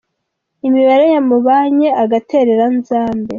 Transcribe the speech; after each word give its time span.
Imibare 0.67 1.05
yamubanye 1.15 1.87
agateranzamba. 2.03 3.29